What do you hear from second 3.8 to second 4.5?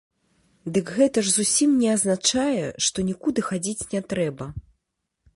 не трэба.